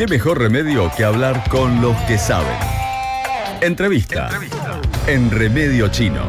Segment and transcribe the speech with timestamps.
[0.00, 2.56] ¿Qué mejor remedio que hablar con los que saben?
[3.60, 4.30] Entrevista,
[5.06, 6.22] en Remedio Chino.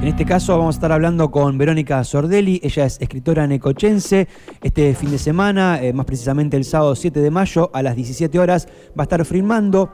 [0.00, 4.28] En este caso vamos a estar hablando con Verónica Sordelli, ella es escritora necochense.
[4.62, 8.38] Este fin de semana, eh, más precisamente el sábado 7 de mayo a las 17
[8.38, 9.90] horas, va a estar filmando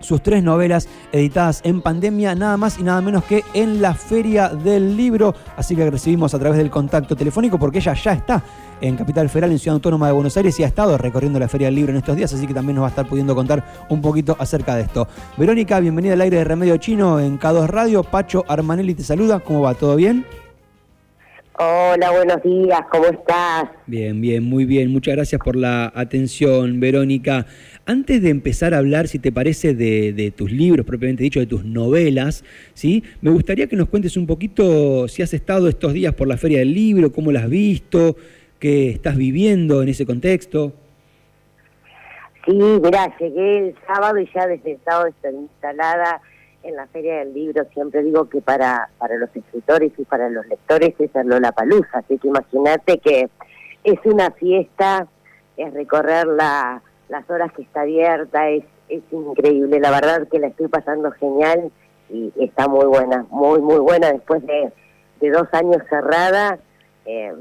[0.00, 4.48] sus tres novelas editadas en pandemia, nada más y nada menos que en la Feria
[4.48, 5.34] del Libro.
[5.56, 8.42] Así que recibimos a través del contacto telefónico porque ella ya está
[8.80, 11.66] en Capital Federal, en Ciudad Autónoma de Buenos Aires y ha estado recorriendo la Feria
[11.66, 14.00] del Libro en estos días, así que también nos va a estar pudiendo contar un
[14.00, 15.06] poquito acerca de esto.
[15.36, 18.02] Verónica, bienvenida al aire de Remedio Chino en K2 Radio.
[18.02, 19.40] Pacho Armanelli te saluda.
[19.40, 19.74] ¿Cómo va?
[19.74, 20.24] ¿Todo bien?
[21.62, 23.64] Hola, buenos días, ¿cómo estás?
[23.86, 24.90] Bien, bien, muy bien.
[24.90, 27.44] Muchas gracias por la atención, Verónica.
[27.90, 31.64] Antes de empezar a hablar, si te parece, de, tus libros, propiamente dicho, de tus
[31.64, 33.02] novelas, ¿sí?
[33.20, 36.60] me gustaría que nos cuentes un poquito si has estado estos días por la Feria
[36.60, 38.14] del Libro, cómo la has visto,
[38.60, 40.72] qué estás viviendo en ese contexto.
[42.46, 46.20] Sí, mirá, llegué el sábado y ya desde el sábado estoy instalada
[46.62, 50.46] en la Feria del Libro siempre digo que para, para los escritores y para los
[50.46, 53.28] lectores es la palusa, así que imagínate que
[53.82, 55.08] es una fiesta,
[55.56, 60.46] es recorrer la, las horas que está abierta, es, es increíble, la verdad que la
[60.46, 61.70] estoy pasando genial
[62.08, 64.72] y está muy buena, muy, muy buena después de,
[65.20, 66.58] de dos años cerrada,
[67.04, 67.32] eh,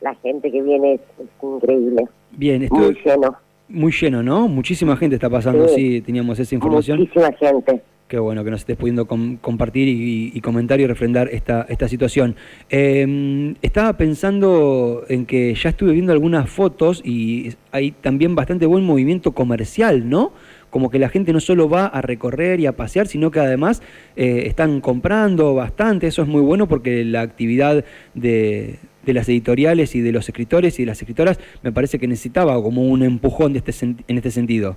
[0.00, 1.00] la gente que viene es,
[1.42, 2.08] increíble.
[2.32, 3.36] Bien, muy lleno.
[3.68, 4.48] Muy lleno, ¿no?
[4.48, 6.98] Muchísima gente está pasando, sí teníamos esa información.
[6.98, 7.80] Muchísima gente.
[8.12, 12.36] Qué bueno que nos estés pudiendo compartir y, comentar y refrendar esta, situación.
[12.68, 18.84] Em, estaba pensando en que ya estuve viendo algunas fotos y hay también bastante buen
[18.84, 20.34] movimiento comercial, ¿no?
[20.68, 23.80] Como que la gente no solo va a recorrer y a pasear, sino que además
[24.16, 26.06] eh, están comprando bastante.
[26.06, 30.78] Eso es muy bueno porque la actividad de, de las editoriales y de los escritores
[30.78, 34.30] y de las escritoras me parece que necesitaba como un empujón de este, en este
[34.30, 34.76] sentido.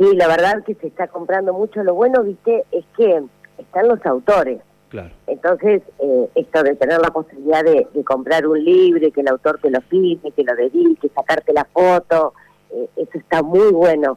[0.00, 1.82] Sí, la verdad que se está comprando mucho.
[1.82, 3.22] Lo bueno, viste, es que
[3.58, 4.62] están los autores.
[4.88, 5.10] Claro.
[5.26, 9.70] Entonces, eh, esto de tener la posibilidad de, comprar un libro, que el autor te
[9.70, 12.32] lo firme, que lo dedique, sacarte la foto,
[12.70, 14.16] eh, eso está muy bueno.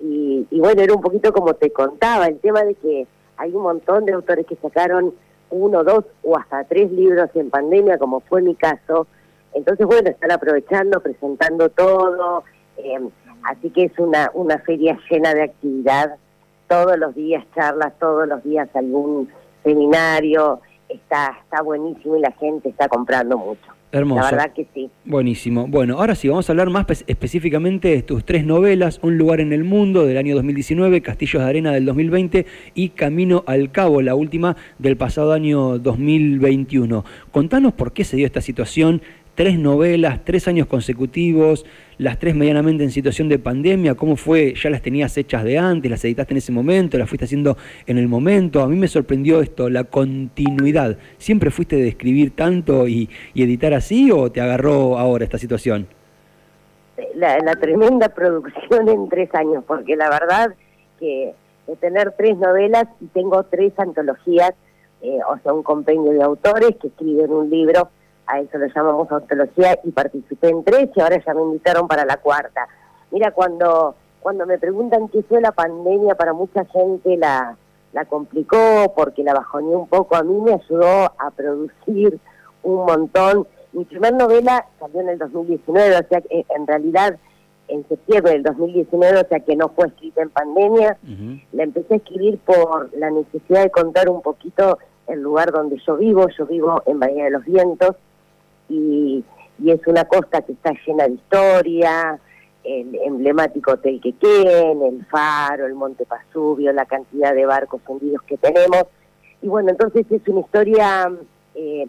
[0.00, 3.06] Y, bueno, era un poquito como te contaba, el tema de que
[3.38, 5.14] hay un montón de autores que sacaron
[5.48, 9.06] uno, dos o hasta tres libros en pandemia, como fue mi caso.
[9.54, 12.44] Entonces, bueno, están aprovechando, presentando todo.
[12.76, 12.98] Eh,
[13.44, 16.16] Así que es una, una feria llena de actividad,
[16.68, 19.28] todos los días charlas, todos los días algún
[19.62, 23.72] seminario, está, está buenísimo y la gente está comprando mucho.
[23.94, 24.22] Hermoso.
[24.22, 24.90] La verdad que sí.
[25.04, 25.66] Buenísimo.
[25.68, 29.52] Bueno, ahora sí, vamos a hablar más específicamente de tus tres novelas, Un lugar en
[29.52, 34.14] el mundo del año 2019, Castillos de Arena del 2020 y Camino al Cabo, la
[34.14, 37.04] última del pasado año 2021.
[37.32, 39.02] Contanos por qué se dio esta situación,
[39.34, 41.64] tres novelas, tres años consecutivos,
[41.98, 44.54] las tres medianamente en situación de pandemia, ¿cómo fue?
[44.54, 47.56] ¿Ya las tenías hechas de antes, las editaste en ese momento, las fuiste haciendo
[47.86, 48.62] en el momento?
[48.62, 50.98] A mí me sorprendió esto, la continuidad.
[51.18, 55.86] ¿Siempre fuiste de escribir tanto y, editar así o te agarró ahora esta situación?
[57.14, 60.54] La, tremenda producción en tres años, porque la verdad
[60.98, 61.34] que
[61.80, 64.52] tener tres novelas y tengo tres antologías,
[65.00, 67.88] eh, o sea, un compendio de autores que escriben un libro
[68.26, 72.04] a eso lo llamamos ontología, y participé en tres y ahora ya me invitaron para
[72.04, 72.68] la cuarta.
[73.10, 77.56] Mira, cuando, cuando me preguntan qué fue la pandemia, para mucha gente la,
[77.92, 82.18] la complicó porque la bajoneó un poco, a mí me ayudó a producir
[82.62, 83.46] un montón.
[83.72, 87.18] Mi primera novela salió en el 2019, o sea que en realidad
[87.68, 90.98] en septiembre del 2019, o sea que no fue escrita en pandemia.
[91.52, 95.96] La empecé a escribir por la necesidad de contar un poquito el lugar donde yo
[95.96, 96.28] vivo.
[96.36, 97.96] Yo vivo en Bahía de los Vientos,
[98.68, 99.24] y,
[99.64, 102.18] es una costa que está llena de historia,
[102.64, 108.36] el emblemático Hotel Quequén, el Faro, el Monte Pasubio, la cantidad de barcos hundidos que
[108.38, 108.86] tenemos.
[109.40, 111.12] Y bueno, entonces es una historia,
[111.54, 111.86] eh,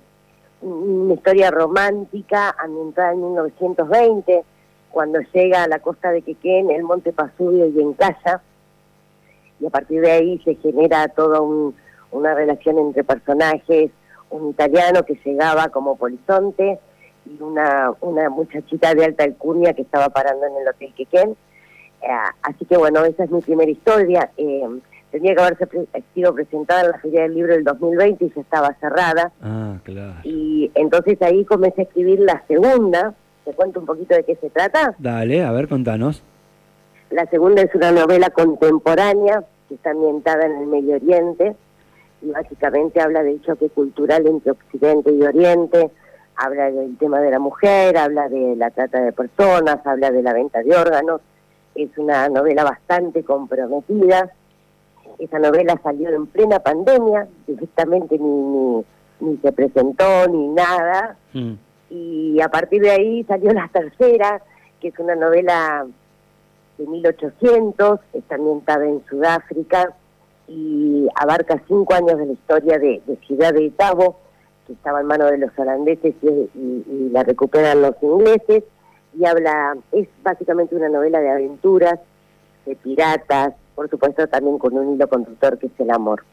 [0.62, 4.44] una historia romántica ambientada en 1920,
[4.92, 8.42] cuando llega a la costa de Quequén, el Monte Pasubio y en casa,
[9.60, 11.42] y a partir de ahí se genera toda
[12.12, 13.92] una relación entre personajes,
[14.34, 16.80] un italiano que llegaba como polizonte
[17.26, 21.36] y una, una muchachita de alta alcurnia que estaba parando en el Hotel Quequén.
[22.02, 22.08] Eh,
[22.42, 24.32] así que bueno, esa es mi primera historia.
[24.36, 24.68] Eh,
[25.12, 25.68] tenía que haberse
[26.14, 29.32] sido presentada en la Feria del Libro del 2020 y ya estaba cerrada.
[29.42, 30.16] Ah, claro.
[30.24, 33.14] Y entonces ahí comencé a escribir la segunda.
[33.46, 34.96] ¿Te cuento un poquito de qué se trata?
[34.98, 36.24] Dale, a ver, contanos.
[37.12, 41.56] La segunda es una novela contemporánea que está ambientada en el Medio Oriente
[42.32, 45.92] básicamente habla del choque cultural entre Occidente y Oriente,
[46.36, 50.34] habla del tema de la mujer, habla de la trata de personas, habla de la
[50.34, 51.22] venta de órganos.
[51.76, 54.32] Es una novela bastante comprometida.
[55.20, 58.84] Esa novela salió en plena pandemia, directamente ni,
[59.20, 61.18] ni, se presentó ni nada.
[61.34, 61.54] Mm.
[61.90, 64.42] Y a partir de ahí salió la tercera,
[64.80, 65.86] que es una novela
[66.78, 69.94] de 1800, está ambientada en Sudáfrica
[70.48, 74.20] y abarca cinco años de la historia de, Ciudad de Tabo,
[74.68, 78.64] que estaba en manos de los holandeses y, la recuperan los ingleses,
[79.18, 82.00] y habla, es básicamente una novela de aventuras,
[82.66, 86.24] de piratas, por supuesto también con un hilo conductor que es el amor.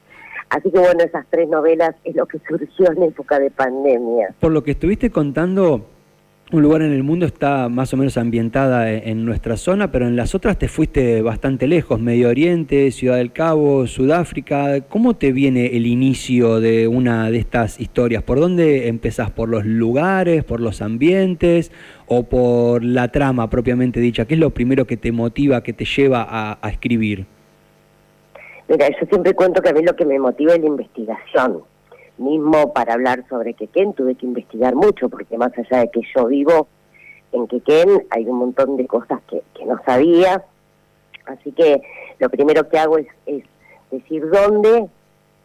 [0.48, 4.34] Así que bueno, esas tres novelas es lo que surgió en época de pandemia.
[4.40, 5.86] Por lo que estuviste contando,
[6.52, 10.06] un lugar en el mundo está más o menos ambientada e-, en, nuestra zona, pero
[10.06, 14.80] en las otras te fuiste bastante lejos, Medio Oriente, Ciudad del Cabo, Sudáfrica.
[14.88, 18.22] ¿Cómo te viene el inicio de una de estas historias?
[18.22, 19.30] ¿Por dónde empezás?
[19.30, 21.70] ¿Por los lugares, por los ambientes
[22.06, 24.24] o por la trama propiamente dicha?
[24.24, 27.26] ¿Qué es lo primero que te motiva, que te lleva a, escribir?
[28.68, 31.62] Mira, yo siempre cuento que a mí lo que me motiva es la investigación
[32.20, 36.26] mismo para hablar sobre Quequén tuve que investigar mucho, porque más allá de que yo
[36.26, 36.68] vivo
[37.32, 40.42] en Quequén, hay un montón de cosas que, no sabía.
[41.26, 41.82] Así que
[42.18, 43.06] lo primero que hago es,
[43.90, 44.88] decir dónde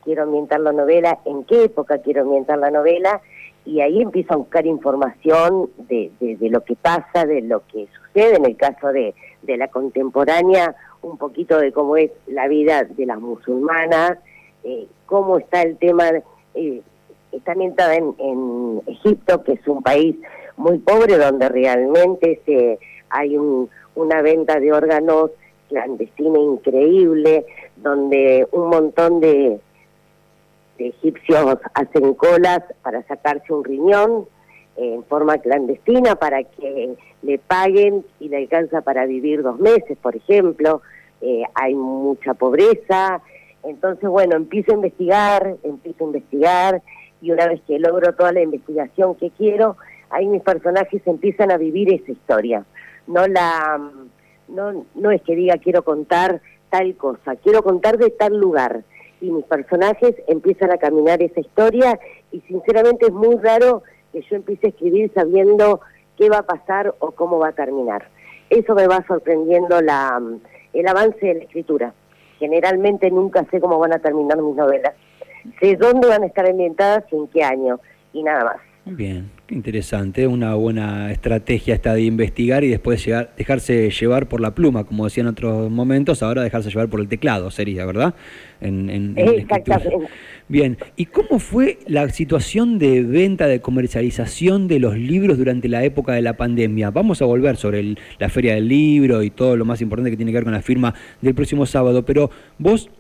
[0.04, 3.22] quiero ambientar la novela, en qué época quiero ambientar la novela,
[3.66, 8.46] y ahí empiezo a buscar información de, lo que pasa, de lo que sucede, en
[8.46, 9.16] el caso de,
[9.48, 14.18] la contemporánea, un poquito de cómo es la vida de las musulmanas,
[14.64, 16.12] eh, cómo está el tema
[16.56, 16.82] eh,
[17.32, 20.16] está ambientada en, Egipto, que es un país
[20.58, 22.80] muy pobre, donde realmente se,
[23.10, 25.32] hay una venta de órganos
[25.70, 27.46] clandestina increíble,
[27.78, 29.60] donde un montón de,
[30.78, 34.26] egipcios hacen colas para sacarse un riñón
[34.76, 40.18] en forma clandestina para que le paguen y le alcanza para vivir dos meses, por
[40.18, 40.82] ejemplo.
[41.22, 43.22] Eh, hay mucha pobreza,
[43.66, 46.82] entonces, bueno, empiezo a investigar, empiezo a investigar
[47.22, 49.76] y una vez que logro toda la investigación que quiero,
[50.12, 52.64] ahí mis personajes empiezan a vivir esa historia.
[53.08, 53.82] No la
[54.48, 58.84] no no es que diga quiero contar tal cosa, quiero contar de tal lugar
[59.20, 62.00] y mis personajes empiezan a caminar esa historia
[62.32, 63.82] y sinceramente es muy raro
[64.12, 65.82] que yo empiece a escribir sabiendo
[66.18, 68.08] qué va a pasar o cómo va a terminar.
[68.52, 70.22] Eso me va sorprendiendo la
[70.74, 71.94] el avance de la escritura
[72.40, 74.94] generalmente nunca sé cómo van a terminar mis novelas.
[75.60, 77.80] Sé dónde van a estar ambientadas y en qué año,
[78.14, 78.75] y nada más.
[78.88, 84.42] Bien, qué interesante, una buena estrategia esta de investigar y después llegar, dejarse llevar por
[84.42, 88.14] la pluma, como decía en otros momentos, ahora dejarse llevar por el teclado sería, ¿verdad?
[88.62, 90.08] En, Exactamente.
[90.48, 95.84] Bien, ¿y cómo fue la situación de venta, de comercialización de los libros durante la
[95.84, 96.92] época de la pandemia?
[96.92, 100.32] Vamos a volver sobre la feria del libro y todo lo más importante que tiene
[100.32, 102.30] que ver con la firma del próximo sábado, pero
[102.60, 102.92] vos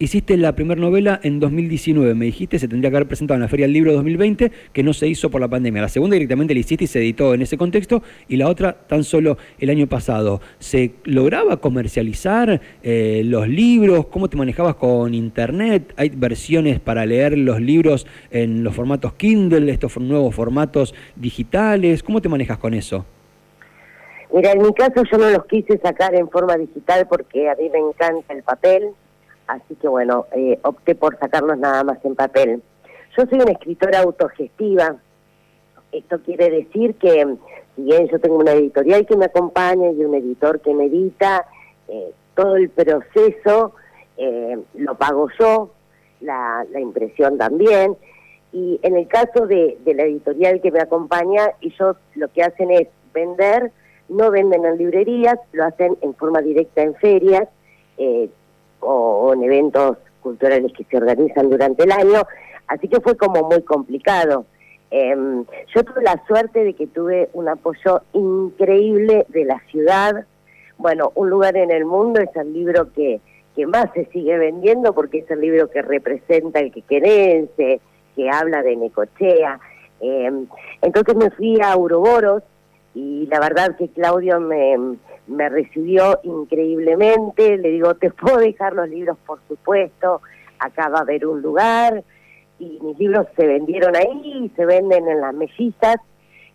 [0.00, 3.48] Hiciste la primera novela en 2019, me dijiste, se tendría que haber presentado en la
[3.48, 5.82] Feria del Libro 2020, que no se hizo por la pandemia.
[5.82, 9.02] La segunda directamente la hiciste y se editó en ese contexto, y la otra tan
[9.02, 10.40] solo el año pasado.
[10.60, 14.06] ¿Se lograba comercializar eh, los libros?
[14.06, 15.94] ¿Cómo te manejabas con Internet?
[15.96, 22.04] ¿Hay versiones para leer los libros en los formatos Kindle, estos nuevos formatos digitales?
[22.04, 23.04] ¿Cómo te manejas con eso?
[24.32, 27.68] Mira, en mi caso yo no los quise sacar en forma digital porque a mí
[27.68, 28.92] me encanta el papel
[29.48, 32.62] así que bueno, eh, opté por sacarlos nada más en papel.
[33.16, 34.96] Yo soy una escritora autogestiva,
[35.90, 37.26] esto quiere decir que
[37.74, 41.46] si bien yo tengo una editorial que me acompaña y un editor que me edita,
[41.88, 43.72] eh, todo el proceso
[44.16, 45.70] eh, lo pago yo,
[46.20, 47.96] la, impresión también,
[48.52, 52.70] y en el caso de, de la editorial que me acompaña, ellos lo que hacen
[52.70, 53.72] es vender,
[54.08, 57.48] no venden en librerías, lo hacen en forma directa en ferias,
[57.98, 58.28] eh,
[58.80, 62.22] o, en eventos culturales que se organizan durante el año,
[62.66, 64.46] así que fue como muy complicado.
[64.90, 65.44] Em,
[65.74, 70.24] yo tuve la suerte de que tuve un apoyo increíble de la ciudad.
[70.78, 73.20] Bueno, Un lugar en el mundo es el libro que,
[73.54, 77.80] que más se sigue vendiendo porque es el libro que representa el quequerense,
[78.14, 79.60] que habla de Necochea.
[80.00, 80.46] Em,
[80.80, 82.42] entonces me fui a Uroboros
[82.94, 84.96] y la verdad que Claudio me,
[85.28, 90.22] me recibió increíblemente, le digo, te puedo dejar los libros, por supuesto,
[90.58, 92.02] acá va a haber un lugar,
[92.58, 95.96] y mis libros se vendieron ahí, y se venden en las mellizas,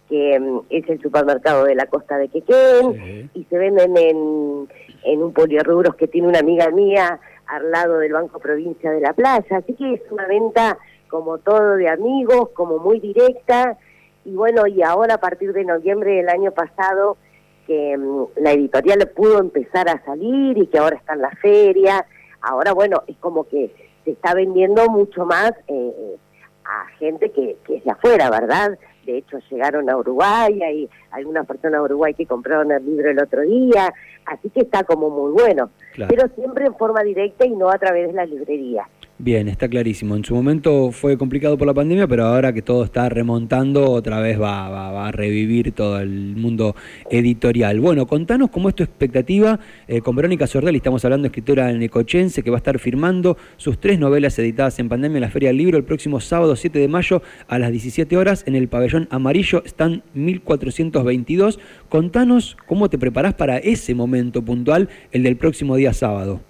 [0.09, 4.67] que mm, es el supermercado de la costa de Quequén, y se venden en,
[5.05, 9.13] en un poliorrubros que tiene una amiga mía al lado del Banco Provincia de la
[9.13, 10.77] Playa, así que es una venta
[11.07, 13.77] como todo de amigos, como muy directa,
[14.25, 17.17] y bueno, y ahora a partir de noviembre del año pasado,
[17.65, 22.05] que mm, la editorial pudo empezar a salir y que ahora está en la feria,
[22.41, 26.17] ahora bueno, es como que se está vendiendo mucho más eh,
[26.65, 28.77] a gente que, que es de afuera, ¿verdad?
[29.05, 33.19] De hecho, llegaron a Uruguay, hay algunas personas de Uruguay que compraron el libro el
[33.19, 33.93] otro día,
[34.25, 35.71] así que está como muy bueno,
[36.07, 38.87] pero siempre en forma directa y no a través de la librería.
[39.23, 40.17] Bien, está clarísimo.
[40.17, 44.19] En su momento fue complicado por la pandemia, pero ahora que todo está remontando, otra
[44.19, 46.75] vez va, va, a revivir todo el mundo
[47.09, 47.79] editorial.
[47.79, 50.75] Bueno, contanos cómo es tu expectativa eh, con Verónica Sordelli.
[50.75, 54.89] Estamos hablando de escritora necochense que va a estar firmando sus tres novelas editadas en
[54.89, 58.17] pandemia en la Feria del Libro el próximo sábado 7 de mayo a las 17
[58.17, 61.61] horas en el pabellón amarillo, están 1422.
[61.87, 66.41] Contanos cómo te preparás para ese momento puntual, el del próximo día sábado.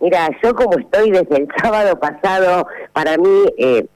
[0.00, 3.86] Mira, yo como estoy desde el sábado pasado, para mí, eh,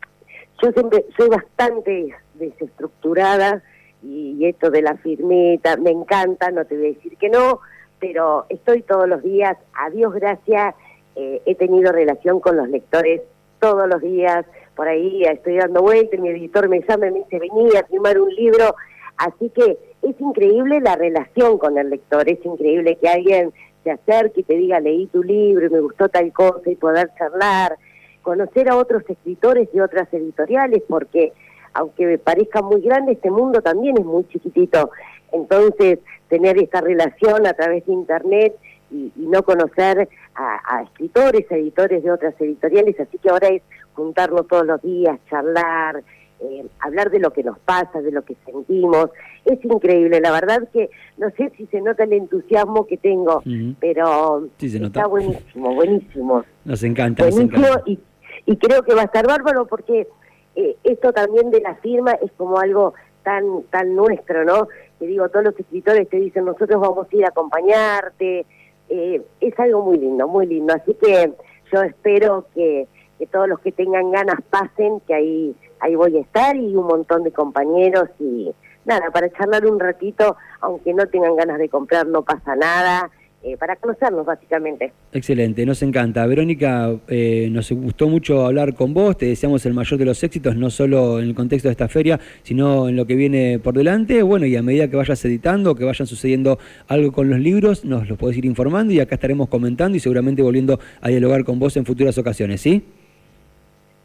[0.63, 3.63] yo siempre soy bastante desestructurada
[4.03, 7.61] y, esto de la firmeta me encanta, no te voy a decir que no,
[8.01, 10.75] pero estoy todos los días, a Dios gracias,
[11.15, 13.23] eh, he tenido relación con los lectores
[13.61, 14.45] todos los días,
[14.75, 18.19] por ahí estoy dando vueltas, mi editor me llama y me dice, vení a firmar
[18.19, 18.75] un libro,
[19.19, 23.53] así que es increíble la relación con el lector, es increíble que alguien
[23.83, 27.11] se acerque y te diga, leí tu libro y me gustó tal cosa y poder
[27.19, 27.77] charlar,
[28.23, 31.33] conocer a otros escritores de otras editoriales, porque
[31.75, 34.91] aunque me parezca muy grande, este mundo también es muy chiquitito.
[35.33, 35.99] Entonces,
[36.29, 38.55] tener esta relación a través de Internet
[38.91, 43.63] y, no conocer a, a, escritores, editores de otras editoriales, así que ahora es
[43.95, 46.03] juntarnos todos los días, charlar,
[46.43, 49.11] eh, hablar de lo que nos pasa, de lo que sentimos.
[49.45, 53.43] Es increíble, la verdad que no sé si se nota el entusiasmo que tengo,
[53.81, 56.45] pero está buenísimo, buenísimo.
[56.65, 57.29] Nos encanta.
[57.29, 57.99] Buenísimo Y,
[58.47, 60.09] y, creo que va a estar bárbaro porque
[60.57, 64.69] eh, esto también de la firma es como algo tan tan nuestro, ¿no?
[64.99, 68.47] Que digo, todos los escritores te dicen, nosotros vamos a ir a acompañarte.
[68.89, 70.75] Eh, es algo muy lindo, muy lindo.
[70.75, 71.33] Así que
[71.73, 72.87] yo espero que,
[73.19, 76.87] que todos los que tengan ganas pasen, que ahí ahí voy a estar y un
[76.87, 78.51] montón de compañeros y
[78.85, 83.11] nada, para charlar un ratito, aunque no tengan ganas de comprar, no pasa nada.
[83.45, 84.93] Eh, para conocernos básicamente.
[85.13, 86.25] Excelente, nos encanta.
[86.27, 90.55] Verónica, eh, nos gustó mucho hablar con vos, te deseamos el mayor de los éxitos,
[90.55, 94.23] no solo en el contexto de esta feria, sino en lo que viene por delante.
[94.23, 98.09] Bueno, y a medida que vayas editando, que vayan sucediendo algo con los libros, nos
[98.09, 101.77] lo podés ir informando y acá estaremos comentando y seguramente volviendo a dialogar con vos
[101.77, 102.85] en futuras ocasiones, ¿sí?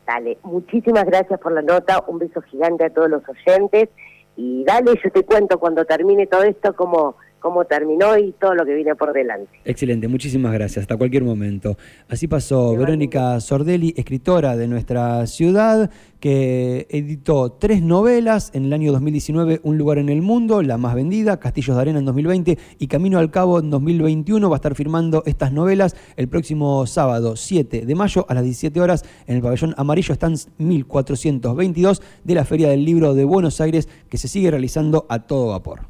[0.07, 3.89] Dale, muchísimas gracias por la nota, un beso gigante a todos los oyentes.
[4.37, 8.65] Y dale, yo te cuento cuando termine todo esto cómo, cómo terminó y todo lo
[8.65, 9.47] que viene por delante.
[9.63, 11.77] Excelente, muchísimas gracias, hasta cualquier momento.
[12.09, 15.89] Así pasó Verónica Sordelli, escritora de nuestra ciudad,
[16.19, 20.93] que editó tres novelas en el año 2019, Un lugar en el mundo, la más
[20.93, 24.49] vendida, Castillos de Arena en 2020 y Camino al Cabo en 2021.
[24.49, 28.81] Va a estar firmando estas novelas el próximo sábado 7 de mayo a las 17
[28.81, 33.87] horas en el pabellón amarillo están 1422 de la Feria del Libro de Buenos Aires
[34.09, 35.87] que se sigue realizando a todo vapor.